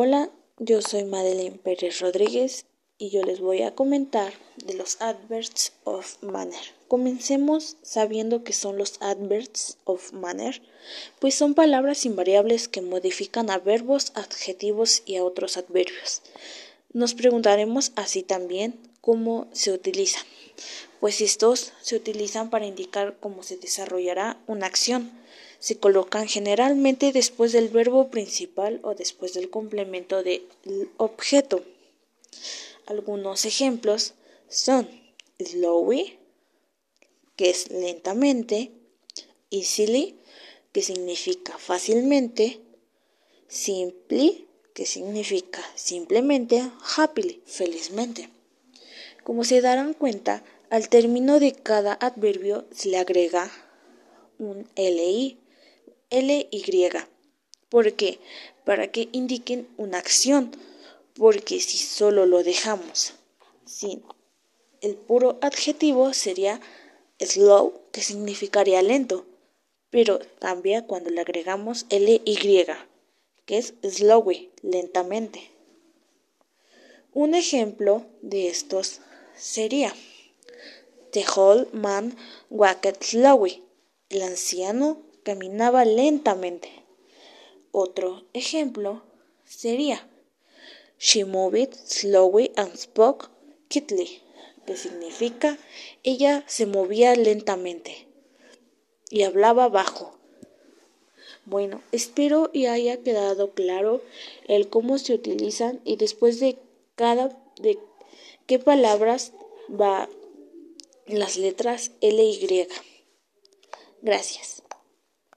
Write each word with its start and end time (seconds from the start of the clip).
Hola, 0.00 0.30
yo 0.60 0.80
soy 0.80 1.02
Madeleine 1.02 1.58
Pérez 1.58 1.98
Rodríguez 1.98 2.66
y 2.98 3.10
yo 3.10 3.24
les 3.24 3.40
voy 3.40 3.62
a 3.62 3.74
comentar 3.74 4.32
de 4.64 4.74
los 4.74 4.96
adverbs 5.00 5.72
of 5.82 6.22
manner. 6.22 6.60
Comencemos 6.86 7.78
sabiendo 7.82 8.44
que 8.44 8.52
son 8.52 8.78
los 8.78 9.02
adverbs 9.02 9.76
of 9.82 10.12
manner, 10.12 10.62
pues 11.18 11.34
son 11.34 11.54
palabras 11.54 12.06
invariables 12.06 12.68
que 12.68 12.80
modifican 12.80 13.50
a 13.50 13.58
verbos, 13.58 14.12
adjetivos 14.14 15.02
y 15.04 15.16
a 15.16 15.24
otros 15.24 15.56
adverbios. 15.56 16.22
Nos 16.92 17.14
preguntaremos 17.14 17.92
así 17.96 18.22
también 18.22 18.78
cómo 19.00 19.48
se 19.52 19.72
utilizan, 19.72 20.24
pues 21.00 21.20
estos 21.20 21.72
se 21.82 21.96
utilizan 21.96 22.50
para 22.50 22.66
indicar 22.66 23.16
cómo 23.20 23.42
se 23.42 23.56
desarrollará 23.56 24.40
una 24.46 24.66
acción 24.66 25.10
se 25.58 25.78
colocan 25.78 26.28
generalmente 26.28 27.12
después 27.12 27.52
del 27.52 27.68
verbo 27.68 28.10
principal 28.10 28.80
o 28.82 28.94
después 28.94 29.34
del 29.34 29.50
complemento 29.50 30.22
del 30.22 30.46
objeto. 30.96 31.64
Algunos 32.86 33.44
ejemplos 33.44 34.14
son 34.48 34.88
slowly, 35.38 36.18
que 37.36 37.50
es 37.50 37.70
lentamente, 37.70 38.72
easily, 39.50 40.16
que 40.72 40.82
significa 40.82 41.58
fácilmente, 41.58 42.60
simply, 43.48 44.47
que 44.78 44.86
significa 44.86 45.60
simplemente, 45.74 46.70
happily, 46.96 47.42
felizmente. 47.46 48.30
Como 49.24 49.42
se 49.42 49.60
darán 49.60 49.92
cuenta, 49.92 50.44
al 50.70 50.88
término 50.88 51.40
de 51.40 51.52
cada 51.52 51.94
adverbio 51.94 52.64
se 52.70 52.90
le 52.90 52.98
agrega 52.98 53.50
un 54.38 54.68
LI 54.76 55.36
LY. 56.10 56.90
¿Por 57.68 57.94
qué? 57.94 58.20
Para 58.64 58.92
que 58.92 59.08
indiquen 59.10 59.66
una 59.78 59.98
acción, 59.98 60.52
porque 61.14 61.58
si 61.58 61.78
solo 61.78 62.24
lo 62.26 62.44
dejamos 62.44 63.14
sin 63.64 64.04
el 64.80 64.94
puro 64.94 65.40
adjetivo 65.42 66.14
sería 66.14 66.60
slow, 67.18 67.82
que 67.90 68.00
significaría 68.00 68.80
lento, 68.82 69.26
pero 69.90 70.20
cambia 70.38 70.86
cuando 70.86 71.10
le 71.10 71.20
agregamos 71.20 71.84
LY, 71.90 72.22
que 73.48 73.56
es 73.56 73.72
slowy, 73.82 74.50
lentamente. 74.60 75.50
Un 77.14 77.34
ejemplo 77.34 78.04
de 78.20 78.48
estos 78.48 79.00
sería 79.34 79.94
The 81.12 81.24
whole 81.34 81.66
man 81.72 82.14
walked 82.50 83.02
slowly. 83.02 83.64
El 84.10 84.20
anciano 84.20 85.00
caminaba 85.22 85.86
lentamente. 85.86 86.68
Otro 87.72 88.26
ejemplo 88.34 89.02
sería 89.46 90.06
She 90.98 91.24
moved 91.24 91.72
slowly 91.86 92.52
and 92.54 92.76
spoke 92.76 93.30
quickly, 93.68 94.20
que 94.66 94.76
significa 94.76 95.56
ella 96.02 96.44
se 96.46 96.66
movía 96.66 97.14
lentamente 97.14 98.08
y 99.08 99.22
hablaba 99.22 99.70
bajo. 99.70 100.17
Bueno, 101.44 101.82
espero 101.92 102.50
y 102.52 102.66
haya 102.66 103.02
quedado 103.02 103.50
claro 103.50 104.02
el 104.46 104.68
cómo 104.68 104.98
se 104.98 105.14
utilizan 105.14 105.80
y 105.84 105.96
después 105.96 106.40
de 106.40 106.58
cada 106.94 107.36
de 107.60 107.78
qué 108.46 108.58
palabras 108.58 109.32
va 109.68 110.08
las 111.06 111.36
letras 111.36 111.92
L 112.00 112.22
y. 112.22 112.68
Gracias. 114.02 114.62